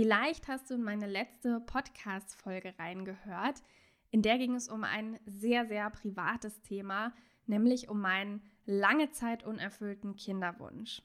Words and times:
Vielleicht 0.00 0.48
hast 0.48 0.70
du 0.70 0.76
in 0.76 0.82
meine 0.82 1.06
letzte 1.06 1.60
Podcast-Folge 1.60 2.72
reingehört. 2.78 3.62
In 4.10 4.22
der 4.22 4.38
ging 4.38 4.54
es 4.54 4.70
um 4.70 4.82
ein 4.82 5.20
sehr, 5.26 5.66
sehr 5.66 5.90
privates 5.90 6.62
Thema, 6.62 7.12
nämlich 7.44 7.90
um 7.90 8.00
meinen 8.00 8.40
lange 8.64 9.10
Zeit 9.10 9.44
unerfüllten 9.44 10.16
Kinderwunsch. 10.16 11.02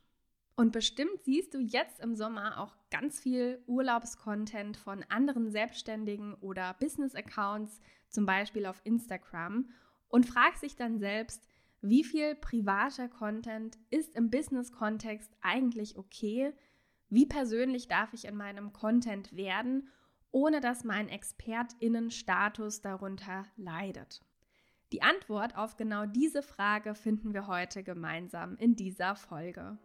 Und 0.56 0.72
bestimmt 0.72 1.26
siehst 1.26 1.54
du 1.54 1.60
jetzt 1.60 2.00
im 2.00 2.16
Sommer 2.16 2.58
auch 2.58 2.74
ganz 2.90 3.20
viel 3.20 3.62
Urlaubscontent 3.68 4.78
von 4.78 5.04
anderen 5.10 5.52
Selbstständigen 5.52 6.34
oder 6.36 6.74
Business-Accounts, 6.80 7.82
zum 8.08 8.26
Beispiel 8.26 8.66
auf 8.66 8.80
Instagram, 8.86 9.72
und 10.08 10.26
fragst 10.26 10.64
dich 10.64 10.78
dann 10.78 11.00
selbst, 11.00 11.46
wie 11.82 12.06
viel 12.06 12.34
privater 12.36 13.10
Content 13.10 13.78
ist 13.90 14.16
im 14.16 14.30
Business-Kontext 14.30 15.36
eigentlich 15.42 15.98
okay? 15.98 16.54
Wie 17.10 17.26
persönlich 17.26 17.88
darf 17.88 18.14
ich 18.14 18.26
in 18.26 18.36
meinem 18.36 18.74
Content 18.74 19.36
werden, 19.36 19.90
ohne 20.32 20.60
dass 20.60 20.84
mein 20.84 21.08
ExpertInnen-Status 21.10 22.82
darunter 22.82 23.46
leidet? 23.56 24.22
Die 24.92 25.02
Antwort 25.02 25.58
auf 25.58 25.78
genau 25.78 26.06
diese 26.06 26.42
Frage 26.42 26.96
finden 26.96 27.34
wir 27.34 27.48
heute 27.48 27.84
gemeinsam 27.84 28.56
in 28.58 28.76
dieser 28.76 29.16
Folge. 29.16 29.78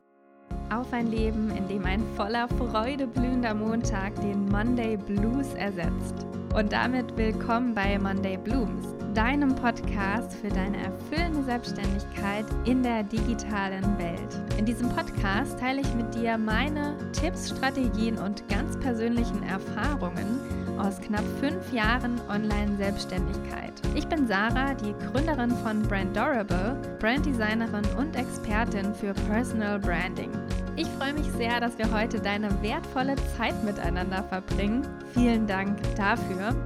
Auf 0.73 0.93
ein 0.93 1.09
Leben, 1.09 1.51
in 1.51 1.67
dem 1.67 1.85
ein 1.85 2.01
voller 2.15 2.47
Freude 2.47 3.09
blühender 3.09 3.55
Montag 3.55 4.15
den 4.21 4.49
Monday 4.49 4.97
Blues 4.97 5.53
ersetzt. 5.55 6.15
Und 6.55 6.73
damit 6.73 7.17
willkommen 7.17 7.75
bei 7.75 7.99
Monday 7.99 8.37
Blooms, 8.37 8.87
deinem 9.13 9.53
Podcast 9.57 10.33
für 10.37 10.49
deine 10.49 10.77
erfüllende 10.77 11.43
Selbstständigkeit 11.43 12.45
in 12.67 12.85
der 12.85 13.03
digitalen 13.03 13.99
Welt. 13.99 14.59
In 14.59 14.65
diesem 14.65 14.89
Podcast 14.91 15.59
teile 15.59 15.81
ich 15.81 15.95
mit 15.97 16.15
dir 16.15 16.39
meine 16.39 16.97
Tipps, 17.21 17.51
Strategien 17.51 18.17
und 18.17 18.49
ganz 18.49 18.79
persönlichen 18.79 19.43
Erfahrungen 19.43 20.39
aus 20.81 20.99
knapp 21.01 21.25
fünf 21.41 21.73
Jahren 21.73 22.19
Online-Selbstständigkeit. 22.31 23.73
Ich 23.95 24.07
bin 24.07 24.27
Sarah, 24.27 24.73
die 24.73 24.95
Gründerin 24.95 25.51
von 25.57 25.83
Brandorable, 25.83 26.75
Branddesignerin 26.99 27.85
und 27.99 28.17
Expertin 28.17 28.95
für 28.95 29.13
Personal 29.29 29.79
Branding. 29.79 30.31
Ich 30.77 30.89
freue 30.89 31.13
mich 31.13 31.27
sehr, 31.33 31.61
dass 31.61 31.77
wir 31.77 31.93
heute 31.93 32.19
deine 32.19 32.63
wertvolle 32.63 33.17
Zeit 33.37 33.63
miteinander 33.63 34.23
verbringen. 34.25 34.87
Vielen 35.13 35.47
Dank 35.47 35.79
dafür. 35.97 36.57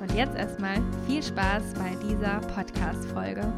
Und 0.00 0.12
jetzt 0.14 0.36
erstmal 0.36 0.76
viel 1.06 1.22
Spaß 1.22 1.74
bei 1.74 1.96
dieser 2.06 2.40
Podcast-Folge. 2.54 3.50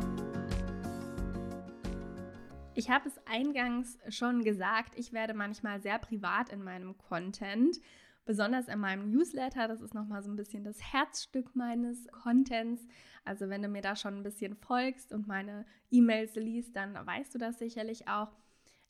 Ich 2.74 2.88
habe 2.90 3.08
es 3.08 3.18
eingangs 3.26 3.98
schon 4.08 4.44
gesagt, 4.44 4.94
ich 4.96 5.12
werde 5.12 5.34
manchmal 5.34 5.80
sehr 5.80 5.98
privat 5.98 6.50
in 6.50 6.62
meinem 6.62 6.96
Content, 6.98 7.78
besonders 8.24 8.68
in 8.68 8.78
meinem 8.78 9.10
Newsletter. 9.10 9.68
Das 9.68 9.80
ist 9.80 9.94
nochmal 9.94 10.22
so 10.22 10.30
ein 10.30 10.36
bisschen 10.36 10.64
das 10.64 10.80
Herzstück 10.92 11.54
meines 11.54 12.06
Contents. 12.08 12.86
Also 13.24 13.48
wenn 13.48 13.62
du 13.62 13.68
mir 13.68 13.82
da 13.82 13.96
schon 13.96 14.16
ein 14.16 14.22
bisschen 14.22 14.56
folgst 14.56 15.12
und 15.12 15.26
meine 15.26 15.64
E-Mails 15.90 16.34
liest, 16.36 16.76
dann 16.76 16.94
weißt 16.94 17.34
du 17.34 17.38
das 17.38 17.58
sicherlich 17.58 18.08
auch. 18.08 18.32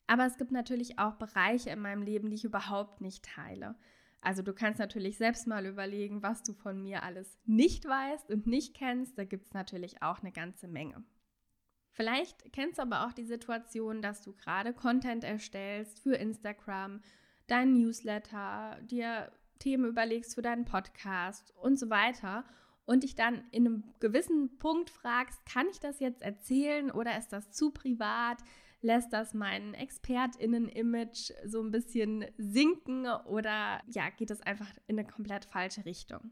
Aber 0.07 0.25
es 0.25 0.37
gibt 0.37 0.51
natürlich 0.51 0.99
auch 0.99 1.15
Bereiche 1.15 1.69
in 1.71 1.79
meinem 1.79 2.03
Leben, 2.03 2.29
die 2.29 2.35
ich 2.35 2.45
überhaupt 2.45 3.01
nicht 3.01 3.25
teile. 3.25 3.75
Also 4.21 4.41
du 4.41 4.53
kannst 4.53 4.79
natürlich 4.79 5.17
selbst 5.17 5.45
mal 5.45 5.65
überlegen, 5.65 6.23
was 6.23 6.41
du 6.41 6.53
von 6.53 6.81
mir 6.81 7.03
alles 7.03 7.37
nicht 7.45 7.85
weißt 7.85 8.31
und 8.31 8.47
nicht 8.47 8.75
kennst. 8.75 9.17
Da 9.17 9.23
gibt 9.23 9.45
es 9.45 9.53
natürlich 9.53 10.01
auch 10.01 10.21
eine 10.21 10.31
ganze 10.31 10.67
Menge. 10.67 11.03
Vielleicht 11.91 12.51
kennst 12.51 12.77
du 12.77 12.81
aber 12.81 13.05
auch 13.05 13.13
die 13.13 13.23
Situation, 13.23 14.01
dass 14.01 14.21
du 14.21 14.33
gerade 14.33 14.73
Content 14.73 15.23
erstellst 15.23 15.99
für 15.99 16.15
Instagram, 16.15 17.01
deinen 17.47 17.73
Newsletter, 17.73 18.77
dir 18.81 19.31
Themen 19.59 19.85
überlegst 19.85 20.35
für 20.35 20.41
deinen 20.41 20.65
Podcast 20.65 21.53
und 21.61 21.79
so 21.79 21.89
weiter 21.89 22.43
und 22.85 23.03
dich 23.03 23.15
dann 23.15 23.43
in 23.51 23.65
einem 23.65 23.83
gewissen 23.99 24.57
Punkt 24.57 24.89
fragst, 24.89 25.45
kann 25.45 25.67
ich 25.71 25.79
das 25.79 25.99
jetzt 25.99 26.21
erzählen 26.21 26.91
oder 26.91 27.17
ist 27.17 27.33
das 27.33 27.51
zu 27.51 27.71
privat? 27.71 28.37
Lässt 28.81 29.13
das 29.13 29.33
mein 29.33 29.73
ExpertInnen-Image 29.73 31.31
so 31.45 31.63
ein 31.63 31.71
bisschen 31.71 32.25
sinken 32.37 33.07
oder 33.07 33.81
ja, 33.87 34.09
geht 34.15 34.29
das 34.29 34.41
einfach 34.41 34.67
in 34.87 34.99
eine 34.99 35.07
komplett 35.07 35.45
falsche 35.45 35.85
Richtung? 35.85 36.31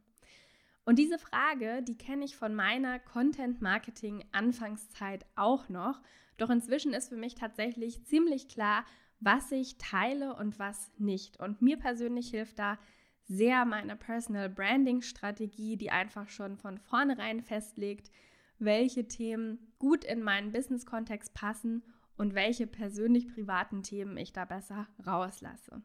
Und 0.86 1.00
diese 1.00 1.18
Frage, 1.18 1.82
die 1.82 1.98
kenne 1.98 2.26
ich 2.26 2.36
von 2.36 2.54
meiner 2.54 3.00
Content-Marketing-Anfangszeit 3.00 5.26
auch 5.36 5.70
noch. 5.70 6.02
Doch 6.38 6.50
inzwischen 6.50 6.92
ist 6.94 7.08
für 7.10 7.16
mich 7.16 7.36
tatsächlich 7.36 8.04
ziemlich 8.06 8.50
klar, 8.50 8.84
was 9.24 9.52
ich 9.52 9.78
teile 9.78 10.36
und 10.36 10.60
was 10.60 10.92
nicht. 10.98 11.40
Und 11.40 11.62
mir 11.62 11.78
persönlich 11.78 12.30
hilft 12.30 12.60
da 12.60 12.78
sehr 13.26 13.66
meine 13.66 13.96
Personal 13.96 14.50
Branding 14.50 15.02
Strategie, 15.02 15.78
die 15.78 15.92
einfach 15.92 16.30
schon 16.30 16.58
von 16.58 16.78
vornherein 16.78 17.42
festlegt, 17.42 18.12
welche 18.60 19.08
Themen 19.08 19.74
gut 19.80 20.04
in 20.04 20.22
meinen 20.24 20.52
Business-Kontext 20.52 21.34
passen 21.34 21.84
und 22.18 22.36
welche 22.36 22.68
persönlich 22.68 23.28
privaten 23.34 23.84
Themen 23.84 24.18
ich 24.18 24.34
da 24.34 24.46
besser 24.46 24.88
rauslasse. 25.06 25.82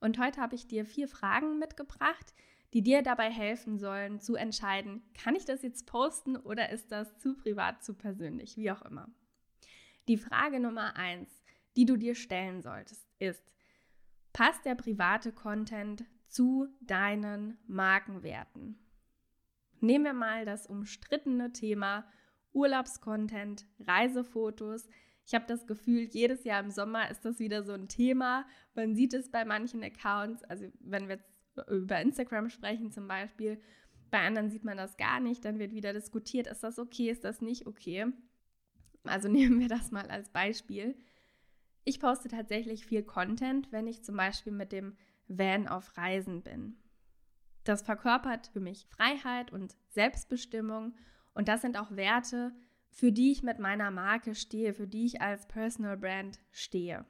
Und 0.00 0.18
heute 0.18 0.40
habe 0.40 0.54
ich 0.54 0.66
dir 0.66 0.84
vier 0.84 1.08
Fragen 1.08 1.58
mitgebracht, 1.58 2.34
die 2.74 2.82
dir 2.82 3.02
dabei 3.02 3.30
helfen 3.30 3.78
sollen 3.78 4.20
zu 4.20 4.34
entscheiden, 4.34 5.02
kann 5.14 5.36
ich 5.36 5.44
das 5.44 5.62
jetzt 5.62 5.86
posten 5.86 6.36
oder 6.36 6.70
ist 6.70 6.90
das 6.90 7.16
zu 7.18 7.34
privat, 7.36 7.84
zu 7.84 7.94
persönlich, 7.94 8.56
wie 8.56 8.70
auch 8.70 8.82
immer. 8.82 9.08
Die 10.08 10.18
Frage 10.18 10.60
Nummer 10.60 10.96
eins, 10.96 11.43
die 11.76 11.86
du 11.86 11.96
dir 11.96 12.14
stellen 12.14 12.62
solltest, 12.62 13.06
ist, 13.18 13.42
passt 14.32 14.64
der 14.64 14.74
private 14.74 15.32
Content 15.32 16.04
zu 16.28 16.68
deinen 16.80 17.58
Markenwerten? 17.66 18.78
Nehmen 19.80 20.04
wir 20.04 20.12
mal 20.12 20.44
das 20.44 20.66
umstrittene 20.66 21.52
Thema 21.52 22.06
Urlaubscontent, 22.52 23.66
Reisefotos, 23.80 24.88
ich 25.26 25.34
habe 25.34 25.46
das 25.46 25.66
Gefühl, 25.66 26.04
jedes 26.10 26.44
Jahr 26.44 26.60
im 26.62 26.70
Sommer 26.70 27.10
ist 27.10 27.24
das 27.24 27.38
wieder 27.38 27.62
so 27.62 27.72
ein 27.72 27.88
Thema. 27.88 28.46
Man 28.74 28.94
sieht 28.94 29.14
es 29.14 29.30
bei 29.30 29.44
manchen 29.44 29.82
Accounts, 29.82 30.42
also 30.44 30.66
wenn 30.80 31.08
wir 31.08 31.16
jetzt 31.16 31.30
über 31.70 32.00
Instagram 32.00 32.50
sprechen 32.50 32.92
zum 32.92 33.08
Beispiel, 33.08 33.60
bei 34.10 34.20
anderen 34.20 34.50
sieht 34.50 34.64
man 34.64 34.76
das 34.76 34.96
gar 34.96 35.20
nicht, 35.20 35.44
dann 35.44 35.58
wird 35.58 35.72
wieder 35.72 35.92
diskutiert, 35.92 36.46
ist 36.46 36.62
das 36.62 36.78
okay, 36.78 37.10
ist 37.10 37.24
das 37.24 37.40
nicht 37.40 37.66
okay. 37.66 38.06
Also 39.04 39.28
nehmen 39.30 39.60
wir 39.60 39.68
das 39.68 39.90
mal 39.90 40.08
als 40.08 40.28
Beispiel. 40.28 40.96
Ich 41.84 42.00
poste 42.00 42.28
tatsächlich 42.28 42.86
viel 42.86 43.02
Content, 43.02 43.70
wenn 43.70 43.86
ich 43.86 44.02
zum 44.02 44.16
Beispiel 44.16 44.52
mit 44.52 44.72
dem 44.72 44.96
Van 45.28 45.68
auf 45.68 45.96
Reisen 45.96 46.42
bin. 46.42 46.76
Das 47.64 47.82
verkörpert 47.82 48.48
für 48.48 48.60
mich 48.60 48.86
Freiheit 48.86 49.52
und 49.52 49.76
Selbstbestimmung 49.88 50.94
und 51.34 51.48
das 51.48 51.62
sind 51.62 51.78
auch 51.78 51.90
Werte, 51.90 52.52
für 52.88 53.12
die 53.12 53.32
ich 53.32 53.42
mit 53.42 53.58
meiner 53.58 53.90
Marke 53.90 54.34
stehe, 54.34 54.72
für 54.72 54.86
die 54.86 55.06
ich 55.06 55.20
als 55.20 55.48
Personal 55.48 55.96
Brand 55.96 56.38
stehe. 56.52 57.04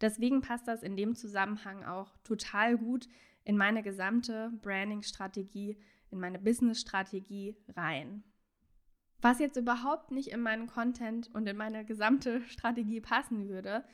Deswegen 0.00 0.40
passt 0.40 0.68
das 0.68 0.82
in 0.82 0.96
dem 0.96 1.14
Zusammenhang 1.14 1.84
auch 1.84 2.16
total 2.24 2.76
gut 2.76 3.08
in 3.44 3.56
meine 3.56 3.82
gesamte 3.82 4.52
Branding-Strategie, 4.62 5.76
in 6.10 6.20
meine 6.20 6.38
Business-Strategie 6.38 7.56
rein. 7.74 8.24
Was 9.22 9.38
jetzt 9.38 9.56
überhaupt 9.56 10.10
nicht 10.10 10.28
in 10.28 10.40
meinen 10.40 10.66
Content 10.66 11.30
und 11.32 11.48
in 11.48 11.56
meine 11.56 11.84
gesamte 11.84 12.42
Strategie 12.48 13.00
passen 13.00 13.48
würde, 13.48 13.84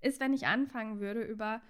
ist, 0.00 0.18
wenn 0.18 0.32
ich 0.32 0.46
anfangen 0.46 0.98
würde, 0.98 1.22
über 1.22 1.60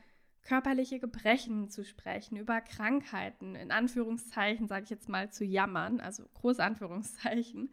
körperliche 0.42 1.00
Gebrechen 1.00 1.68
zu 1.68 1.84
sprechen, 1.84 2.36
über 2.36 2.60
Krankheiten, 2.60 3.54
in 3.54 3.70
Anführungszeichen 3.70 4.68
sage 4.68 4.84
ich 4.84 4.90
jetzt 4.90 5.08
mal 5.08 5.30
zu 5.30 5.44
jammern, 5.44 6.00
also 6.00 6.24
Großanführungszeichen, 6.34 7.70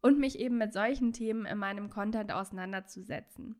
und 0.00 0.18
mich 0.18 0.38
eben 0.38 0.58
mit 0.58 0.72
solchen 0.72 1.12
Themen 1.12 1.44
in 1.44 1.58
meinem 1.58 1.90
Content 1.90 2.30
auseinanderzusetzen. 2.30 3.56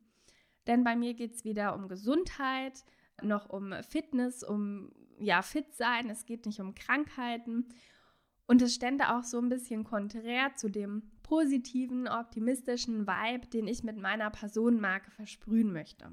Denn 0.67 0.85
bei 0.85 0.95
mir 0.95 1.13
geht 1.13 1.33
es 1.33 1.43
wieder 1.43 1.75
um 1.75 1.89
Gesundheit, 1.89 2.85
noch 3.21 3.49
um 3.49 3.73
Fitness, 3.83 4.43
um 4.43 4.91
ja, 5.19 5.41
fit 5.41 5.75
sein. 5.75 6.09
Es 6.09 6.25
geht 6.25 6.45
nicht 6.45 6.61
um 6.61 6.75
Krankheiten. 6.75 7.67
Und 8.49 8.63
es 8.63 8.73
stände 8.73 9.15
auch 9.15 9.23
so 9.23 9.37
ein 9.37 9.47
bisschen 9.47 9.83
konträr 9.83 10.55
zu 10.55 10.69
dem 10.69 11.03
positiven, 11.21 12.07
optimistischen 12.07 13.05
Vibe, 13.05 13.45
den 13.45 13.67
ich 13.67 13.83
mit 13.83 13.99
meiner 13.99 14.31
Personenmarke 14.31 15.11
versprühen 15.11 15.71
möchte. 15.71 16.11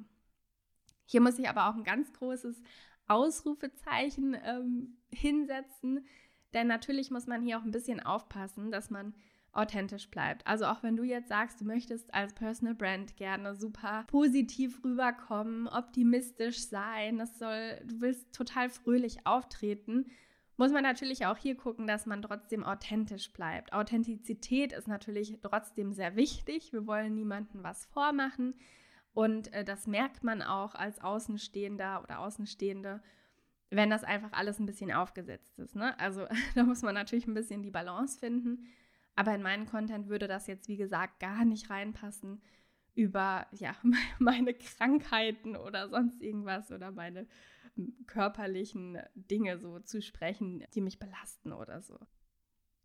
Hier 1.06 1.22
muss 1.22 1.38
ich 1.38 1.48
aber 1.48 1.70
auch 1.70 1.76
ein 1.76 1.82
ganz 1.82 2.12
großes 2.12 2.60
Ausrufezeichen 3.08 4.36
ähm, 4.44 4.98
hinsetzen, 5.10 6.04
denn 6.52 6.66
natürlich 6.66 7.10
muss 7.10 7.26
man 7.26 7.40
hier 7.40 7.58
auch 7.58 7.64
ein 7.64 7.70
bisschen 7.70 8.00
aufpassen, 8.00 8.70
dass 8.70 8.90
man 8.90 9.14
authentisch 9.52 10.10
bleibt. 10.10 10.46
Also 10.46 10.66
auch 10.66 10.82
wenn 10.82 10.98
du 10.98 11.04
jetzt 11.04 11.30
sagst, 11.30 11.62
du 11.62 11.64
möchtest 11.64 12.12
als 12.12 12.34
Personal 12.34 12.74
Brand 12.74 13.16
gerne 13.16 13.54
super 13.54 14.04
positiv 14.08 14.84
rüberkommen, 14.84 15.68
optimistisch 15.68 16.68
sein, 16.68 17.16
das 17.16 17.38
soll, 17.38 17.80
du 17.86 18.02
willst 18.02 18.34
total 18.34 18.68
fröhlich 18.68 19.26
auftreten, 19.26 20.04
muss 20.56 20.72
man 20.72 20.82
natürlich 20.82 21.26
auch 21.26 21.36
hier 21.36 21.56
gucken, 21.56 21.86
dass 21.86 22.06
man 22.06 22.22
trotzdem 22.22 22.64
authentisch 22.64 23.32
bleibt. 23.32 23.72
Authentizität 23.72 24.72
ist 24.72 24.88
natürlich 24.88 25.38
trotzdem 25.42 25.92
sehr 25.92 26.16
wichtig. 26.16 26.72
Wir 26.72 26.86
wollen 26.86 27.14
niemandem 27.14 27.62
was 27.62 27.84
vormachen. 27.86 28.54
Und 29.12 29.52
äh, 29.52 29.64
das 29.64 29.86
merkt 29.86 30.24
man 30.24 30.42
auch 30.42 30.74
als 30.74 31.00
Außenstehender 31.00 32.02
oder 32.02 32.20
Außenstehende. 32.20 33.02
wenn 33.70 33.90
das 33.90 34.04
einfach 34.04 34.32
alles 34.32 34.60
ein 34.60 34.66
bisschen 34.66 34.92
aufgesetzt 34.92 35.58
ist. 35.58 35.74
Ne? 35.74 35.98
Also 35.98 36.26
da 36.54 36.64
muss 36.64 36.82
man 36.82 36.94
natürlich 36.94 37.26
ein 37.26 37.34
bisschen 37.34 37.62
die 37.62 37.70
Balance 37.70 38.18
finden. 38.18 38.66
Aber 39.14 39.34
in 39.34 39.42
meinen 39.42 39.66
Content 39.66 40.08
würde 40.08 40.28
das 40.28 40.46
jetzt, 40.46 40.68
wie 40.68 40.76
gesagt, 40.76 41.20
gar 41.20 41.44
nicht 41.44 41.70
reinpassen, 41.70 42.42
über 42.94 43.46
ja, 43.52 43.74
meine 44.18 44.54
Krankheiten 44.54 45.56
oder 45.56 45.88
sonst 45.88 46.22
irgendwas 46.22 46.70
oder 46.72 46.90
meine 46.90 47.26
körperlichen 48.06 48.98
Dinge 49.14 49.58
so 49.58 49.78
zu 49.80 50.02
sprechen, 50.02 50.64
die 50.74 50.80
mich 50.80 50.98
belasten 50.98 51.52
oder 51.52 51.82
so. 51.82 51.98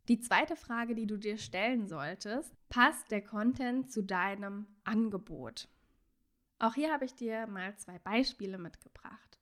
Die 0.08 0.20
zweite 0.20 0.56
Frage, 0.56 0.94
die 0.94 1.06
du 1.06 1.16
dir 1.16 1.38
stellen 1.38 1.86
solltest, 1.86 2.54
passt 2.68 3.10
der 3.10 3.22
Content 3.22 3.92
zu 3.92 4.02
deinem 4.02 4.66
Angebot? 4.84 5.68
Auch 6.58 6.74
hier 6.74 6.92
habe 6.92 7.04
ich 7.04 7.14
dir 7.14 7.46
mal 7.46 7.76
zwei 7.76 7.98
Beispiele 7.98 8.58
mitgebracht. 8.58 9.38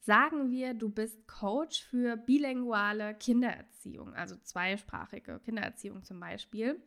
Sagen 0.00 0.50
wir, 0.50 0.74
du 0.74 0.90
bist 0.90 1.26
Coach 1.26 1.82
für 1.82 2.16
bilinguale 2.16 3.14
Kindererziehung, 3.14 4.14
also 4.14 4.36
zweisprachige 4.36 5.40
Kindererziehung 5.40 6.04
zum 6.04 6.20
Beispiel, 6.20 6.80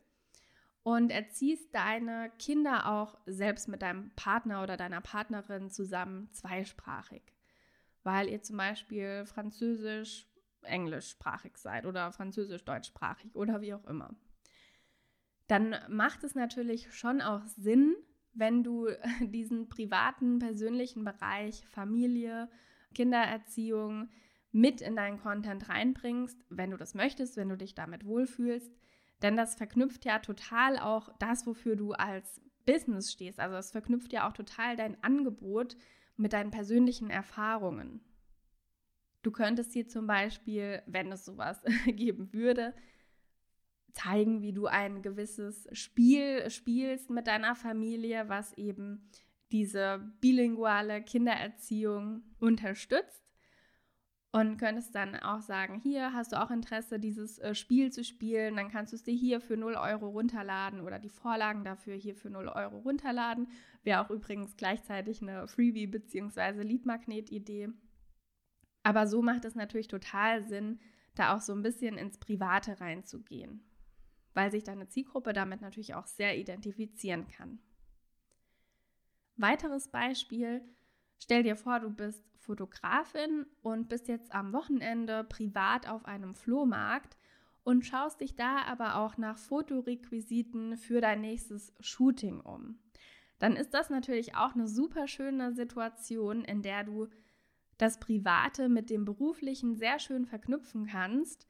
und 0.82 1.10
erziehst 1.10 1.74
deine 1.74 2.30
Kinder 2.38 2.86
auch 2.86 3.18
selbst 3.26 3.68
mit 3.68 3.82
deinem 3.82 4.10
Partner 4.14 4.62
oder 4.62 4.76
deiner 4.76 5.00
Partnerin 5.00 5.70
zusammen 5.70 6.32
zweisprachig, 6.32 7.22
weil 8.02 8.28
ihr 8.28 8.42
zum 8.42 8.56
Beispiel 8.56 9.24
Französisch, 9.26 10.26
englischsprachig 10.62 11.56
seid 11.56 11.86
oder 11.86 12.12
französisch-deutschsprachig 12.12 13.34
oder 13.34 13.60
wie 13.60 13.74
auch 13.74 13.84
immer. 13.86 14.14
Dann 15.46 15.76
macht 15.88 16.24
es 16.24 16.34
natürlich 16.34 16.92
schon 16.92 17.20
auch 17.22 17.44
Sinn, 17.46 17.94
wenn 18.34 18.62
du 18.62 18.88
diesen 19.22 19.68
privaten, 19.68 20.38
persönlichen 20.38 21.04
Bereich 21.04 21.66
Familie, 21.68 22.50
Kindererziehung 22.94 24.08
mit 24.50 24.80
in 24.80 24.96
deinen 24.96 25.20
Content 25.20 25.68
reinbringst, 25.68 26.44
wenn 26.48 26.70
du 26.70 26.76
das 26.76 26.94
möchtest, 26.94 27.36
wenn 27.36 27.48
du 27.48 27.56
dich 27.56 27.74
damit 27.74 28.04
wohlfühlst. 28.04 28.72
Denn 29.22 29.36
das 29.36 29.56
verknüpft 29.56 30.04
ja 30.04 30.20
total 30.20 30.78
auch 30.78 31.10
das, 31.18 31.46
wofür 31.46 31.76
du 31.76 31.92
als 31.92 32.40
Business 32.64 33.12
stehst. 33.12 33.40
Also 33.40 33.56
es 33.56 33.72
verknüpft 33.72 34.12
ja 34.12 34.28
auch 34.28 34.32
total 34.32 34.76
dein 34.76 35.02
Angebot 35.02 35.76
mit 36.18 36.32
deinen 36.32 36.50
persönlichen 36.50 37.10
Erfahrungen. 37.10 38.00
Du 39.22 39.30
könntest 39.30 39.72
hier 39.72 39.88
zum 39.88 40.06
Beispiel, 40.06 40.82
wenn 40.86 41.12
es 41.12 41.24
sowas 41.24 41.60
geben 41.86 42.32
würde, 42.32 42.74
zeigen, 43.92 44.42
wie 44.42 44.52
du 44.52 44.66
ein 44.66 45.02
gewisses 45.02 45.68
Spiel 45.72 46.48
spielst 46.50 47.10
mit 47.10 47.26
deiner 47.26 47.54
Familie, 47.54 48.28
was 48.28 48.56
eben 48.56 49.10
diese 49.50 50.12
bilinguale 50.20 51.02
Kindererziehung 51.02 52.22
unterstützt. 52.38 53.27
Und 54.38 54.56
könntest 54.56 54.94
dann 54.94 55.16
auch 55.16 55.40
sagen, 55.40 55.80
hier 55.80 56.12
hast 56.12 56.30
du 56.30 56.40
auch 56.40 56.52
Interesse, 56.52 57.00
dieses 57.00 57.40
äh, 57.40 57.56
Spiel 57.56 57.90
zu 57.90 58.04
spielen, 58.04 58.54
dann 58.54 58.70
kannst 58.70 58.92
du 58.92 58.96
es 58.96 59.02
dir 59.02 59.14
hier 59.14 59.40
für 59.40 59.56
0 59.56 59.74
Euro 59.74 60.10
runterladen 60.10 60.80
oder 60.80 61.00
die 61.00 61.08
Vorlagen 61.08 61.64
dafür 61.64 61.96
hier 61.96 62.14
für 62.14 62.30
0 62.30 62.46
Euro 62.46 62.78
runterladen. 62.78 63.48
Wäre 63.82 64.00
auch 64.00 64.10
übrigens 64.10 64.56
gleichzeitig 64.56 65.22
eine 65.22 65.48
Freebie- 65.48 65.88
bzw. 65.88 66.62
Leadmagnet-Idee. 66.62 67.70
Aber 68.84 69.08
so 69.08 69.22
macht 69.22 69.44
es 69.44 69.56
natürlich 69.56 69.88
total 69.88 70.44
Sinn, 70.44 70.78
da 71.16 71.34
auch 71.34 71.40
so 71.40 71.52
ein 71.52 71.62
bisschen 71.62 71.98
ins 71.98 72.18
Private 72.18 72.80
reinzugehen, 72.80 73.64
weil 74.34 74.52
sich 74.52 74.62
deine 74.62 74.86
Zielgruppe 74.86 75.32
damit 75.32 75.62
natürlich 75.62 75.94
auch 75.94 76.06
sehr 76.06 76.38
identifizieren 76.38 77.26
kann. 77.26 77.58
Weiteres 79.34 79.88
Beispiel, 79.88 80.62
stell 81.18 81.42
dir 81.42 81.56
vor, 81.56 81.80
du 81.80 81.90
bist 81.90 82.24
Fotografin 82.38 83.46
und 83.62 83.88
bist 83.88 84.08
jetzt 84.08 84.32
am 84.32 84.52
Wochenende 84.52 85.24
privat 85.24 85.88
auf 85.88 86.06
einem 86.06 86.34
Flohmarkt 86.34 87.16
und 87.62 87.84
schaust 87.84 88.20
dich 88.22 88.36
da 88.36 88.62
aber 88.62 88.96
auch 88.96 89.18
nach 89.18 89.36
Fotorequisiten 89.36 90.78
für 90.78 91.00
dein 91.02 91.20
nächstes 91.20 91.74
Shooting 91.80 92.40
um. 92.40 92.78
Dann 93.38 93.56
ist 93.56 93.74
das 93.74 93.90
natürlich 93.90 94.34
auch 94.34 94.54
eine 94.54 94.66
super 94.66 95.06
schöne 95.06 95.52
Situation, 95.52 96.44
in 96.44 96.62
der 96.62 96.84
du 96.84 97.08
das 97.76 98.00
Private 98.00 98.68
mit 98.68 98.90
dem 98.90 99.04
Beruflichen 99.04 99.76
sehr 99.76 99.98
schön 99.98 100.26
verknüpfen 100.26 100.86
kannst, 100.86 101.46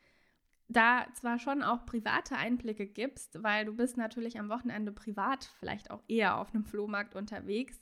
da 0.68 1.06
zwar 1.14 1.38
schon 1.38 1.62
auch 1.62 1.86
private 1.86 2.36
Einblicke 2.36 2.86
gibst, 2.86 3.42
weil 3.42 3.64
du 3.64 3.74
bist 3.74 3.96
natürlich 3.96 4.38
am 4.38 4.50
Wochenende 4.50 4.92
privat 4.92 5.50
vielleicht 5.58 5.90
auch 5.90 6.02
eher 6.08 6.36
auf 6.38 6.54
einem 6.54 6.64
Flohmarkt 6.64 7.14
unterwegs, 7.14 7.80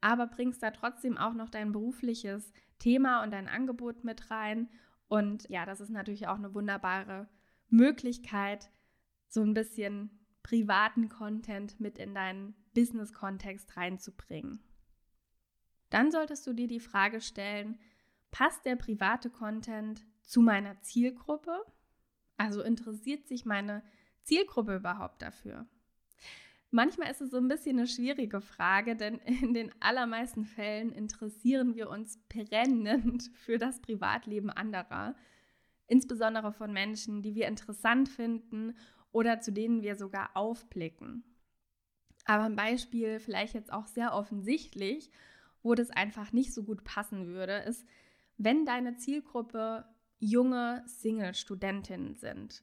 aber 0.00 0.26
bringst 0.26 0.62
da 0.62 0.70
trotzdem 0.70 1.18
auch 1.18 1.34
noch 1.34 1.50
dein 1.50 1.72
berufliches 1.72 2.52
Thema 2.78 3.22
und 3.22 3.32
dein 3.32 3.48
Angebot 3.48 4.04
mit 4.04 4.30
rein. 4.30 4.68
Und 5.08 5.48
ja, 5.48 5.66
das 5.66 5.80
ist 5.80 5.90
natürlich 5.90 6.28
auch 6.28 6.36
eine 6.36 6.54
wunderbare 6.54 7.28
Möglichkeit, 7.68 8.70
so 9.28 9.42
ein 9.42 9.54
bisschen 9.54 10.10
privaten 10.42 11.08
Content 11.08 11.78
mit 11.80 11.98
in 11.98 12.14
deinen 12.14 12.54
Business-Kontext 12.74 13.76
reinzubringen. 13.76 14.62
Dann 15.90 16.10
solltest 16.10 16.46
du 16.46 16.52
dir 16.52 16.68
die 16.68 16.80
Frage 16.80 17.20
stellen, 17.20 17.78
passt 18.30 18.64
der 18.64 18.76
private 18.76 19.30
Content 19.30 20.06
zu 20.22 20.40
meiner 20.40 20.80
Zielgruppe? 20.82 21.64
Also 22.36 22.62
interessiert 22.62 23.28
sich 23.28 23.44
meine 23.44 23.82
Zielgruppe 24.22 24.76
überhaupt 24.76 25.20
dafür? 25.22 25.66
Manchmal 26.72 27.10
ist 27.10 27.20
es 27.20 27.30
so 27.30 27.38
ein 27.38 27.48
bisschen 27.48 27.78
eine 27.78 27.88
schwierige 27.88 28.40
Frage, 28.40 28.94
denn 28.94 29.18
in 29.18 29.54
den 29.54 29.72
allermeisten 29.80 30.44
Fällen 30.44 30.92
interessieren 30.92 31.74
wir 31.74 31.90
uns 31.90 32.18
brennend 32.28 33.30
für 33.34 33.58
das 33.58 33.80
Privatleben 33.80 34.50
anderer, 34.50 35.16
insbesondere 35.86 36.52
von 36.52 36.72
Menschen, 36.72 37.22
die 37.22 37.34
wir 37.34 37.48
interessant 37.48 38.08
finden 38.08 38.76
oder 39.10 39.40
zu 39.40 39.52
denen 39.52 39.82
wir 39.82 39.96
sogar 39.96 40.36
aufblicken. 40.36 41.24
Aber 42.24 42.44
ein 42.44 42.54
Beispiel, 42.54 43.18
vielleicht 43.18 43.54
jetzt 43.54 43.72
auch 43.72 43.88
sehr 43.88 44.14
offensichtlich, 44.14 45.10
wo 45.62 45.74
das 45.74 45.90
einfach 45.90 46.32
nicht 46.32 46.54
so 46.54 46.62
gut 46.62 46.84
passen 46.84 47.26
würde, 47.26 47.54
ist, 47.66 47.84
wenn 48.36 48.64
deine 48.64 48.96
Zielgruppe 48.96 49.84
junge 50.18 50.84
Single-Studentinnen 50.86 52.14
sind, 52.14 52.62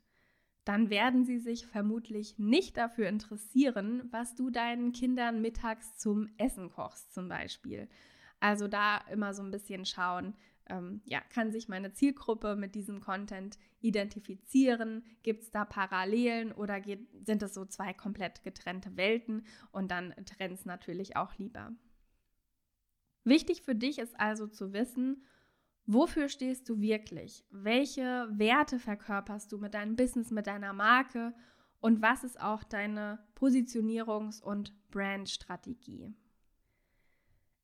dann 0.68 0.90
werden 0.90 1.24
sie 1.24 1.40
sich 1.40 1.66
vermutlich 1.66 2.38
nicht 2.38 2.76
dafür 2.76 3.08
interessieren, 3.08 4.08
was 4.12 4.36
du 4.36 4.50
deinen 4.50 4.92
Kindern 4.92 5.42
mittags 5.42 5.98
zum 5.98 6.30
Essen 6.38 6.70
kochst 6.70 7.14
zum 7.14 7.30
Beispiel. 7.30 7.88
Also 8.40 8.68
da 8.68 8.98
immer 9.12 9.34
so 9.34 9.44
ein 9.44 9.52
bisschen 9.52 9.86
schauen, 9.86 10.36
ähm, 10.70 11.02
ja, 11.06 11.22
kann 11.22 11.52
sich 11.52 11.70
meine 11.70 11.94
Zielgruppe 11.94 12.56
mit 12.56 12.76
diesem 12.76 13.00
Content 13.00 13.58
identifizieren? 13.80 15.06
Gibt 15.24 15.44
es 15.44 15.52
da 15.52 15.64
Parallelen 15.64 16.52
oder 16.52 16.82
geht, 16.82 17.08
sind 17.26 17.42
es 17.44 17.54
so 17.54 17.66
zwei 17.66 17.94
komplett 17.94 18.44
getrennte 18.44 18.98
Welten? 18.98 19.46
Und 19.72 19.90
dann 19.92 20.14
trennt 20.26 20.54
es 20.54 20.66
natürlich 20.66 21.16
auch 21.16 21.38
lieber. 21.38 21.72
Wichtig 23.24 23.62
für 23.62 23.76
dich 23.76 24.00
ist 24.00 24.20
also 24.20 24.48
zu 24.48 24.74
wissen, 24.74 25.26
Wofür 25.90 26.28
stehst 26.28 26.68
du 26.68 26.82
wirklich? 26.82 27.46
Welche 27.50 28.28
Werte 28.30 28.78
verkörperst 28.78 29.52
du 29.54 29.58
mit 29.58 29.74
deinem 29.74 29.96
Business, 29.96 30.32
mit 30.32 30.46
deiner 30.46 30.74
Marke? 30.74 31.34
Und 31.80 32.02
was 32.02 32.26
ist 32.26 32.42
auch 32.42 32.66
deine 32.66 33.26
Positionierungs- 33.36 34.42
und 34.42 34.74
Brandstrategie? 34.92 36.14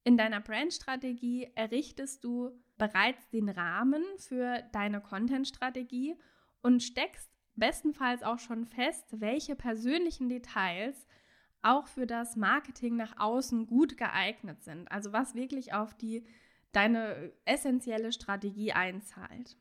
In 0.06 0.16
deiner 0.16 0.40
Brandstrategie 0.40 1.52
errichtest 1.56 2.24
du 2.24 2.52
bereits 2.78 3.30
den 3.30 3.50
Rahmen 3.50 4.04
für 4.18 4.64
deine 4.72 5.02
Content-Strategie 5.02 6.16
und 6.62 6.82
steckst 6.82 7.30
bestenfalls 7.56 8.24
auch 8.24 8.40
schon 8.40 8.66
fest, 8.66 9.06
welche 9.20 9.56
persönlichen 9.56 10.30
Details 10.30 11.08
auch 11.62 11.88
für 11.88 12.08
das 12.08 12.38
Marketing 12.38 12.96
nach 12.96 13.20
außen 13.20 13.68
gut 13.68 13.98
geeignet 13.98 14.64
sind. 14.64 14.90
Also 14.92 15.12
was 15.12 15.36
wirklich 15.36 15.74
auf 15.74 15.94
die 15.94 16.26
deine 16.74 17.32
essentielle 17.46 18.12
Strategie 18.12 18.74
einzahlt. 18.74 19.58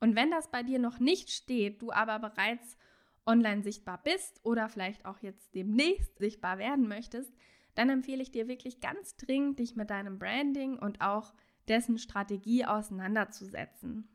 Und 0.00 0.16
wenn 0.16 0.30
das 0.30 0.50
bei 0.50 0.62
dir 0.62 0.78
noch 0.78 0.98
nicht 0.98 1.30
steht, 1.30 1.80
du 1.80 1.92
aber 1.92 2.18
bereits 2.18 2.76
online 3.24 3.62
sichtbar 3.62 4.02
bist 4.02 4.40
oder 4.44 4.68
vielleicht 4.68 5.04
auch 5.04 5.18
jetzt 5.20 5.54
demnächst 5.54 6.18
sichtbar 6.18 6.58
werden 6.58 6.88
möchtest, 6.88 7.32
dann 7.74 7.90
empfehle 7.90 8.22
ich 8.22 8.30
dir 8.30 8.48
wirklich 8.48 8.80
ganz 8.80 9.16
dringend, 9.16 9.58
dich 9.58 9.76
mit 9.76 9.90
deinem 9.90 10.18
Branding 10.18 10.78
und 10.78 11.00
auch 11.00 11.34
dessen 11.68 11.98
Strategie 11.98 12.64
auseinanderzusetzen. 12.64 14.08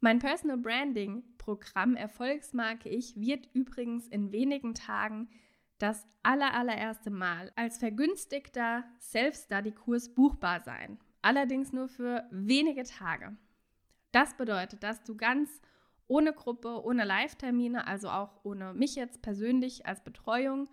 Mein 0.00 0.18
Personal 0.18 0.58
Branding 0.58 1.24
Programm 1.38 1.96
Erfolgsmarke 1.96 2.88
Ich 2.90 3.18
wird 3.18 3.48
übrigens 3.54 4.06
in 4.08 4.32
wenigen 4.32 4.74
Tagen 4.74 5.30
das 5.78 6.06
allerallererste 6.22 7.10
Mal 7.10 7.52
als 7.56 7.78
vergünstigter 7.78 8.84
Self-Study-Kurs 9.00 10.14
buchbar 10.14 10.62
sein. 10.62 10.98
Allerdings 11.22 11.72
nur 11.72 11.88
für 11.88 12.24
wenige 12.30 12.84
Tage. 12.84 13.36
Das 14.12 14.34
bedeutet, 14.36 14.82
dass 14.82 15.02
du 15.02 15.16
ganz 15.16 15.60
ohne 16.06 16.32
Gruppe, 16.32 16.84
ohne 16.84 17.04
Live-Termine, 17.04 17.86
also 17.86 18.08
auch 18.08 18.44
ohne 18.44 18.74
mich 18.74 18.94
jetzt 18.94 19.22
persönlich 19.22 19.86
als 19.86 20.04
Betreuung 20.04 20.68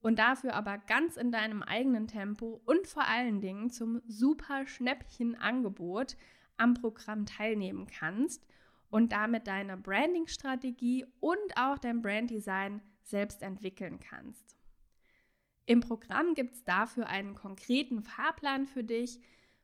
und 0.00 0.18
dafür 0.18 0.54
aber 0.54 0.78
ganz 0.78 1.16
in 1.16 1.32
deinem 1.32 1.62
eigenen 1.62 2.08
Tempo 2.08 2.60
und 2.66 2.86
vor 2.86 3.06
allen 3.08 3.40
Dingen 3.40 3.70
zum 3.70 4.02
super 4.06 4.66
Schnäppchen-Angebot 4.66 6.16
am 6.56 6.74
Programm 6.74 7.24
teilnehmen 7.24 7.86
kannst 7.86 8.46
und 8.90 9.12
damit 9.12 9.46
deine 9.46 9.76
Branding-Strategie 9.76 11.06
und 11.20 11.56
auch 11.56 11.78
dein 11.78 12.02
Branddesign 12.02 12.82
selbst 13.04 13.42
entwickeln 13.42 14.00
kannst. 14.00 14.56
Im 15.66 15.80
Programm 15.80 16.34
gibt 16.34 16.54
es 16.54 16.64
dafür 16.64 17.06
einen 17.06 17.34
konkreten 17.34 18.02
Fahrplan 18.02 18.66
für 18.66 18.84
dich, 18.84 19.18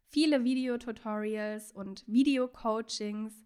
viele 0.06 0.44
Videotutorials 0.44 1.72
und 1.72 2.06
Video-Coachings, 2.06 3.44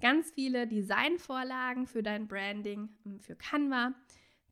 ganz 0.00 0.30
viele 0.32 0.66
Designvorlagen 0.66 1.86
für 1.86 2.02
dein 2.02 2.26
Branding 2.26 2.88
ähm, 3.06 3.20
für 3.20 3.36
Canva, 3.36 3.94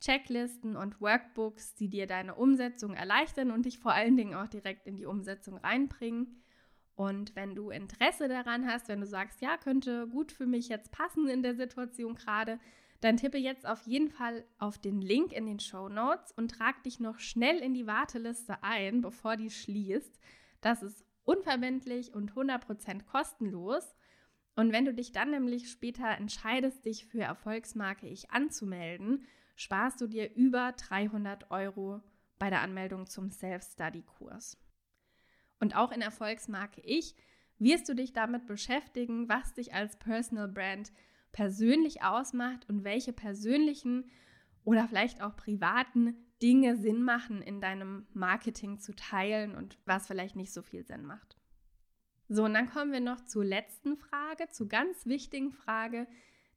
Checklisten 0.00 0.76
und 0.76 1.00
Workbooks, 1.00 1.74
die 1.74 1.88
dir 1.88 2.06
deine 2.06 2.34
Umsetzung 2.34 2.94
erleichtern 2.94 3.50
und 3.50 3.66
dich 3.66 3.78
vor 3.78 3.92
allen 3.92 4.16
Dingen 4.16 4.34
auch 4.34 4.48
direkt 4.48 4.86
in 4.86 4.96
die 4.96 5.06
Umsetzung 5.06 5.58
reinbringen. 5.58 6.42
Und 6.94 7.36
wenn 7.36 7.54
du 7.54 7.70
Interesse 7.70 8.28
daran 8.28 8.66
hast, 8.66 8.88
wenn 8.88 9.00
du 9.00 9.06
sagst, 9.06 9.40
ja, 9.40 9.56
könnte 9.56 10.08
gut 10.08 10.32
für 10.32 10.46
mich 10.46 10.68
jetzt 10.68 10.90
passen 10.90 11.28
in 11.28 11.42
der 11.42 11.54
Situation 11.54 12.14
gerade, 12.14 12.58
dann 13.02 13.16
tippe 13.16 13.37
jetzt 13.37 13.66
auf 13.66 13.82
jeden 13.82 14.09
Fall 14.09 14.44
auf 14.59 14.78
den 14.78 15.00
Link 15.00 15.32
in 15.32 15.44
den 15.44 15.59
Show 15.59 15.88
Notes 15.88 16.30
und 16.32 16.52
trag 16.52 16.85
dich 16.85 17.00
noch 17.00 17.18
schnell 17.18 17.59
in 17.59 17.75
die 17.75 17.88
Warteliste 17.88 18.62
ein, 18.62 19.00
bevor 19.00 19.37
die 19.37 19.50
schließt. 19.50 20.21
Das 20.61 20.85
ist 20.85 21.04
unverbindlich 21.25 22.14
und 22.14 22.32
100% 22.32 23.02
kostenlos. 23.04 23.97
Und 24.54 24.71
wenn 24.71 24.85
du 24.85 24.94
dich 24.94 25.11
dann 25.11 25.32
nämlich 25.32 25.68
später 25.68 26.06
entscheidest, 26.11 26.85
dich 26.85 27.04
für 27.06 27.23
Erfolgsmarke 27.23 28.06
Ich 28.06 28.30
anzumelden, 28.30 29.26
sparst 29.56 30.00
du 30.00 30.06
dir 30.06 30.32
über 30.37 30.71
300 30.71 31.50
Euro 31.50 32.00
bei 32.38 32.50
der 32.50 32.61
Anmeldung 32.61 33.09
zum 33.09 33.30
Self-Study-Kurs. 33.30 34.59
Und 35.59 35.75
auch 35.75 35.90
in 35.90 36.02
Erfolgsmarke 36.02 36.80
Ich 36.82 37.16
wirst 37.59 37.88
du 37.88 37.94
dich 37.94 38.12
damit 38.12 38.47
beschäftigen, 38.47 39.28
was 39.28 39.54
dich 39.54 39.75
als 39.75 39.97
Personal 39.97 40.47
Brand 40.47 40.92
persönlich 41.32 42.02
ausmacht 42.02 42.68
und 42.68 42.84
welche 42.84 43.12
persönlichen 43.12 44.10
oder 44.64 44.86
vielleicht 44.86 45.22
auch 45.22 45.36
privaten 45.36 46.16
Dinge 46.40 46.76
Sinn 46.76 47.02
machen, 47.02 47.40
in 47.40 47.60
deinem 47.60 48.06
Marketing 48.12 48.78
zu 48.78 48.94
teilen 48.94 49.54
und 49.54 49.78
was 49.86 50.06
vielleicht 50.06 50.36
nicht 50.36 50.52
so 50.52 50.62
viel 50.62 50.84
Sinn 50.84 51.04
macht. 51.04 51.36
So, 52.28 52.44
und 52.44 52.54
dann 52.54 52.70
kommen 52.70 52.92
wir 52.92 53.00
noch 53.00 53.20
zur 53.24 53.44
letzten 53.44 53.96
Frage, 53.96 54.48
zur 54.48 54.68
ganz 54.68 55.06
wichtigen 55.06 55.52
Frage, 55.52 56.06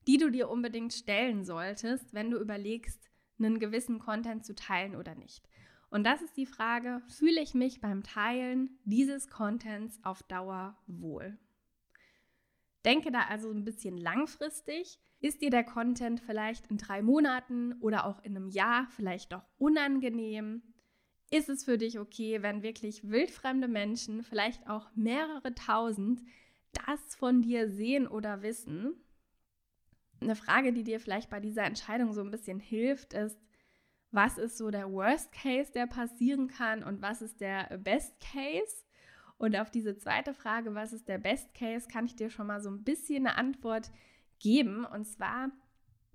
die 0.07 0.17
du 0.17 0.29
dir 0.29 0.49
unbedingt 0.49 0.93
stellen 0.93 1.43
solltest, 1.43 2.13
wenn 2.13 2.31
du 2.31 2.37
überlegst, 2.39 3.09
einen 3.37 3.59
gewissen 3.59 3.99
Content 3.99 4.45
zu 4.45 4.55
teilen 4.55 4.95
oder 4.95 5.15
nicht. 5.15 5.47
Und 5.89 6.03
das 6.03 6.21
ist 6.21 6.37
die 6.37 6.45
Frage, 6.45 7.01
fühle 7.07 7.41
ich 7.41 7.53
mich 7.53 7.81
beim 7.81 8.03
Teilen 8.03 8.79
dieses 8.85 9.29
Contents 9.29 9.99
auf 10.03 10.23
Dauer 10.23 10.77
wohl? 10.87 11.37
Denke 12.85 13.11
da 13.11 13.21
also 13.27 13.49
ein 13.49 13.65
bisschen 13.65 13.97
langfristig. 13.97 14.99
Ist 15.19 15.41
dir 15.41 15.49
der 15.49 15.63
Content 15.63 16.21
vielleicht 16.21 16.67
in 16.67 16.77
drei 16.77 17.01
Monaten 17.01 17.73
oder 17.81 18.05
auch 18.05 18.23
in 18.23 18.37
einem 18.37 18.47
Jahr 18.47 18.87
vielleicht 18.95 19.33
doch 19.33 19.43
unangenehm? 19.57 20.61
Ist 21.31 21.49
es 21.49 21.63
für 21.65 21.79
dich 21.79 21.97
okay, 21.97 22.43
wenn 22.43 22.61
wirklich 22.61 23.09
wildfremde 23.09 23.67
Menschen, 23.67 24.23
vielleicht 24.23 24.69
auch 24.69 24.89
mehrere 24.95 25.55
tausend, 25.55 26.21
das 26.85 27.15
von 27.15 27.41
dir 27.41 27.69
sehen 27.69 28.07
oder 28.07 28.43
wissen? 28.43 28.93
Eine 30.21 30.35
Frage, 30.35 30.71
die 30.71 30.83
dir 30.83 30.99
vielleicht 30.99 31.31
bei 31.31 31.39
dieser 31.39 31.63
Entscheidung 31.63 32.13
so 32.13 32.21
ein 32.21 32.31
bisschen 32.31 32.59
hilft, 32.59 33.13
ist, 33.13 33.39
was 34.11 34.37
ist 34.37 34.57
so 34.57 34.69
der 34.69 34.91
Worst 34.91 35.31
Case, 35.31 35.71
der 35.71 35.87
passieren 35.87 36.47
kann 36.47 36.83
und 36.83 37.01
was 37.01 37.21
ist 37.21 37.41
der 37.41 37.77
Best 37.79 38.19
Case? 38.19 38.84
Und 39.37 39.55
auf 39.55 39.69
diese 39.69 39.97
zweite 39.97 40.33
Frage, 40.33 40.75
was 40.75 40.93
ist 40.93 41.07
der 41.07 41.17
Best 41.17 41.53
Case, 41.53 41.87
kann 41.87 42.05
ich 42.05 42.15
dir 42.15 42.29
schon 42.29 42.47
mal 42.47 42.61
so 42.61 42.69
ein 42.69 42.83
bisschen 42.83 43.27
eine 43.27 43.37
Antwort 43.37 43.91
geben. 44.39 44.85
Und 44.85 45.05
zwar, 45.05 45.51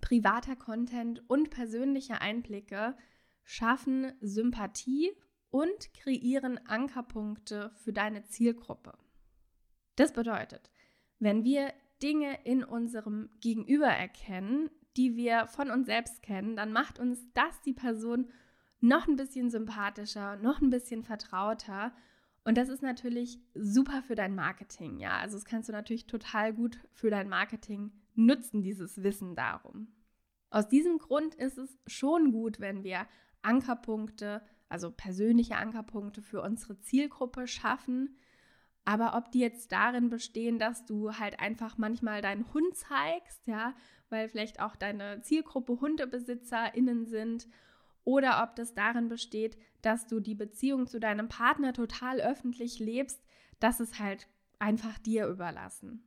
privater 0.00 0.56
Content 0.56 1.28
und 1.28 1.50
persönliche 1.50 2.20
Einblicke 2.20 2.96
schaffen 3.44 4.12
Sympathie 4.20 5.10
und 5.50 5.92
kreieren 5.94 6.58
Ankerpunkte 6.66 7.72
für 7.74 7.92
deine 7.92 8.24
Zielgruppe. 8.24 8.96
Das 9.96 10.12
bedeutet, 10.12 10.70
wenn 11.18 11.44
wir 11.44 11.72
Dinge 12.02 12.38
in 12.44 12.64
unserem 12.64 13.28
Gegenüber 13.40 13.88
erkennen, 13.88 14.70
die 14.96 15.16
wir 15.16 15.46
von 15.46 15.70
uns 15.70 15.86
selbst 15.86 16.22
kennen, 16.22 16.56
dann 16.56 16.72
macht 16.72 16.98
uns 16.98 17.20
das 17.34 17.60
die 17.62 17.74
Person 17.74 18.30
noch 18.80 19.06
ein 19.06 19.16
bisschen 19.16 19.50
sympathischer, 19.50 20.36
noch 20.36 20.60
ein 20.62 20.70
bisschen 20.70 21.02
vertrauter 21.02 21.92
und 22.44 22.56
das 22.56 22.68
ist 22.68 22.82
natürlich 22.82 23.38
super 23.54 24.02
für 24.02 24.14
dein 24.14 24.34
Marketing, 24.34 24.98
ja. 24.98 25.18
Also 25.18 25.36
das 25.36 25.44
kannst 25.44 25.68
du 25.68 25.72
natürlich 25.72 26.06
total 26.06 26.52
gut 26.54 26.80
für 26.92 27.10
dein 27.10 27.28
Marketing 27.28 27.92
nutzen, 28.14 28.62
dieses 28.62 29.02
Wissen 29.02 29.34
darum. 29.34 29.88
Aus 30.50 30.68
diesem 30.68 30.98
Grund 30.98 31.34
ist 31.34 31.58
es 31.58 31.78
schon 31.86 32.32
gut, 32.32 32.58
wenn 32.58 32.82
wir 32.82 33.06
Ankerpunkte, 33.42 34.42
also 34.68 34.90
persönliche 34.90 35.56
Ankerpunkte 35.56 36.22
für 36.22 36.42
unsere 36.42 36.78
Zielgruppe 36.80 37.46
schaffen. 37.46 38.16
Aber 38.84 39.16
ob 39.16 39.30
die 39.30 39.40
jetzt 39.40 39.70
darin 39.70 40.08
bestehen, 40.08 40.58
dass 40.58 40.84
du 40.84 41.12
halt 41.18 41.38
einfach 41.38 41.78
manchmal 41.78 42.22
deinen 42.22 42.52
Hund 42.52 42.74
zeigst, 42.74 43.46
ja, 43.46 43.74
weil 44.08 44.28
vielleicht 44.28 44.60
auch 44.60 44.74
deine 44.74 45.20
Zielgruppe 45.20 45.80
HundebesitzerInnen 45.80 47.06
sind 47.06 47.46
oder 48.04 48.42
ob 48.42 48.56
das 48.56 48.74
darin 48.74 49.08
besteht, 49.08 49.56
dass 49.82 50.06
du 50.06 50.20
die 50.20 50.34
Beziehung 50.34 50.86
zu 50.86 51.00
deinem 51.00 51.28
Partner 51.28 51.72
total 51.72 52.20
öffentlich 52.20 52.78
lebst, 52.78 53.22
das 53.60 53.80
ist 53.80 53.98
halt 53.98 54.28
einfach 54.58 54.98
dir 54.98 55.26
überlassen. 55.26 56.06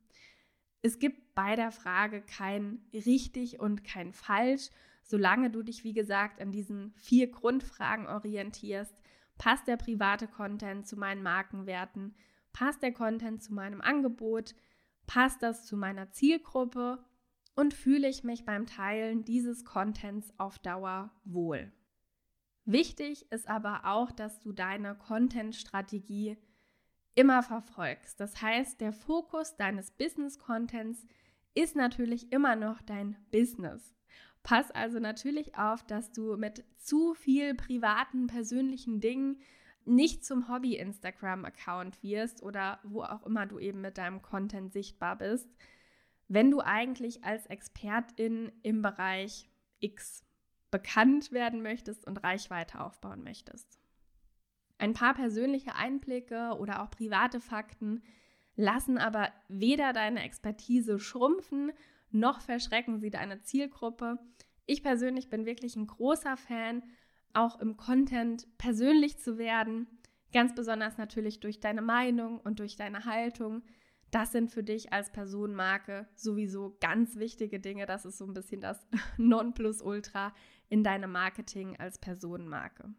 Es 0.81 0.99
gibt 0.99 1.33
bei 1.33 1.55
der 1.55 1.71
Frage 1.71 2.21
kein 2.21 2.85
richtig 2.93 3.59
und 3.59 3.83
kein 3.83 4.11
falsch, 4.13 4.69
solange 5.01 5.49
du 5.49 5.63
dich, 5.63 5.83
wie 5.83 5.93
gesagt, 5.93 6.41
an 6.41 6.51
diesen 6.51 6.93
vier 6.95 7.31
Grundfragen 7.31 8.07
orientierst. 8.07 8.95
Passt 9.37 9.67
der 9.67 9.77
private 9.77 10.27
Content 10.27 10.87
zu 10.87 10.97
meinen 10.97 11.23
Markenwerten? 11.23 12.15
Passt 12.51 12.83
der 12.83 12.91
Content 12.91 13.41
zu 13.41 13.53
meinem 13.53 13.81
Angebot? 13.81 14.55
Passt 15.07 15.41
das 15.41 15.65
zu 15.65 15.75
meiner 15.77 16.11
Zielgruppe? 16.11 17.03
Und 17.55 17.73
fühle 17.73 18.09
ich 18.09 18.23
mich 18.23 18.45
beim 18.45 18.65
Teilen 18.65 19.25
dieses 19.25 19.63
Contents 19.63 20.33
auf 20.37 20.59
Dauer 20.59 21.11
wohl? 21.23 21.71
Wichtig 22.65 23.29
ist 23.31 23.47
aber 23.49 23.81
auch, 23.85 24.11
dass 24.11 24.39
du 24.39 24.53
deine 24.53 24.95
Content-Strategie 24.95 26.37
immer 27.15 27.43
verfolgst. 27.43 28.19
Das 28.19 28.41
heißt, 28.41 28.79
der 28.79 28.93
Fokus 28.93 29.55
deines 29.57 29.91
Business-Contents 29.91 31.05
ist 31.55 31.75
natürlich 31.75 32.31
immer 32.31 32.55
noch 32.55 32.81
dein 32.81 33.17
Business. 33.31 33.93
Pass 34.43 34.71
also 34.71 34.99
natürlich 34.99 35.57
auf, 35.57 35.83
dass 35.83 36.11
du 36.11 36.35
mit 36.37 36.65
zu 36.77 37.13
viel 37.13 37.53
privaten, 37.53 38.27
persönlichen 38.27 38.99
Dingen 38.99 39.39
nicht 39.85 40.25
zum 40.25 40.47
Hobby-Instagram-Account 40.47 42.01
wirst 42.01 42.41
oder 42.41 42.79
wo 42.83 43.03
auch 43.03 43.25
immer 43.25 43.45
du 43.45 43.59
eben 43.59 43.81
mit 43.81 43.97
deinem 43.97 44.21
Content 44.21 44.71
sichtbar 44.71 45.17
bist, 45.17 45.49
wenn 46.27 46.49
du 46.49 46.61
eigentlich 46.61 47.23
als 47.23 47.45
Expertin 47.47 48.51
im 48.63 48.81
Bereich 48.81 49.49
X 49.79 50.25
bekannt 50.73 51.31
werden 51.31 51.61
möchtest 51.61 52.07
und 52.07 52.23
Reichweite 52.23 52.81
aufbauen 52.81 53.23
möchtest. 53.23 53.79
Ein 54.79 54.93
paar 54.93 55.13
persönliche 55.13 55.75
Einblicke 55.75 56.57
oder 56.59 56.81
auch 56.81 56.89
private 56.89 57.39
Fakten 57.39 58.01
lassen 58.55 58.97
aber 58.97 59.31
weder 59.47 59.93
deine 59.93 60.23
Expertise 60.23 60.99
schrumpfen, 60.99 61.71
noch 62.09 62.41
verschrecken 62.41 62.99
sie 62.99 63.11
deine 63.11 63.41
Zielgruppe. 63.41 64.17
Ich 64.65 64.81
persönlich 64.81 65.29
bin 65.29 65.45
wirklich 65.45 65.75
ein 65.75 65.85
großer 65.85 66.37
Fan, 66.37 66.83
auch 67.33 67.59
im 67.59 67.77
Content 67.77 68.47
persönlich 68.57 69.19
zu 69.19 69.37
werden, 69.37 69.87
ganz 70.33 70.55
besonders 70.55 70.97
natürlich 70.97 71.39
durch 71.39 71.59
deine 71.59 71.83
Meinung 71.83 72.39
und 72.39 72.59
durch 72.59 72.75
deine 72.75 73.05
Haltung. 73.05 73.61
Das 74.09 74.31
sind 74.31 74.51
für 74.51 74.63
dich 74.63 74.93
als 74.93 75.11
Personenmarke 75.11 76.07
sowieso 76.13 76.77
ganz 76.79 77.15
wichtige 77.15 77.59
Dinge. 77.59 77.87
Das 77.87 78.05
ist 78.05 78.19
so 78.19 78.25
ein 78.25 78.33
bisschen 78.33 78.61
das 78.61 78.85
Nonplusultra 79.17 80.33
in 80.73 80.83
deinem 80.83 81.11
Marketing 81.11 81.75
als 81.77 81.99
Personenmarke. 81.99 82.91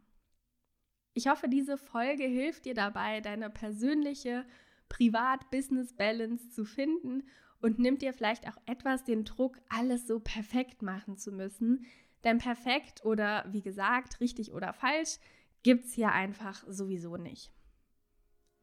Ich 1.12 1.26
hoffe, 1.26 1.48
diese 1.48 1.76
Folge 1.76 2.22
hilft 2.22 2.66
dir 2.66 2.74
dabei, 2.74 3.20
deine 3.20 3.50
persönliche 3.50 4.46
Privat-Business-Balance 4.88 6.50
zu 6.50 6.64
finden 6.64 7.24
und 7.60 7.80
nimmt 7.80 8.02
dir 8.02 8.14
vielleicht 8.14 8.46
auch 8.46 8.56
etwas 8.66 9.02
den 9.02 9.24
Druck, 9.24 9.58
alles 9.68 10.06
so 10.06 10.20
perfekt 10.20 10.82
machen 10.82 11.16
zu 11.16 11.32
müssen. 11.32 11.84
Denn 12.22 12.38
perfekt 12.38 13.04
oder 13.04 13.44
wie 13.48 13.62
gesagt, 13.62 14.20
richtig 14.20 14.52
oder 14.52 14.72
falsch, 14.72 15.18
gibt 15.64 15.86
es 15.86 15.94
hier 15.94 16.12
einfach 16.12 16.62
sowieso 16.68 17.16
nicht. 17.16 17.50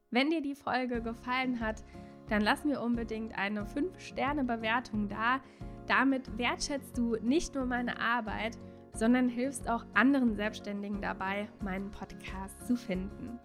Wenn 0.09 0.29
dir 0.29 0.41
die 0.41 0.55
Folge 0.55 1.01
gefallen 1.01 1.59
hat, 1.59 1.83
dann 2.29 2.41
lass 2.41 2.63
mir 2.63 2.79
unbedingt 2.79 3.37
eine 3.37 3.65
5-Sterne-Bewertung 3.65 5.09
da. 5.09 5.41
Damit 5.85 6.37
wertschätzt 6.37 6.97
du 6.97 7.17
nicht 7.17 7.55
nur 7.55 7.65
meine 7.65 7.99
Arbeit, 7.99 8.57
sondern 8.93 9.29
hilfst 9.29 9.69
auch 9.69 9.85
anderen 9.93 10.35
Selbstständigen 10.35 11.01
dabei, 11.01 11.47
meinen 11.63 11.91
Podcast 11.91 12.65
zu 12.67 12.75
finden. 12.75 13.39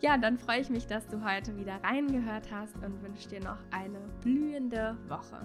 Ja, 0.00 0.18
dann 0.18 0.36
freue 0.36 0.60
ich 0.60 0.70
mich, 0.70 0.86
dass 0.86 1.06
du 1.06 1.24
heute 1.24 1.56
wieder 1.56 1.82
reingehört 1.84 2.50
hast 2.50 2.74
und 2.76 3.02
wünsche 3.02 3.28
dir 3.28 3.40
noch 3.40 3.58
eine 3.70 4.00
blühende 4.20 4.96
Woche. 5.08 5.38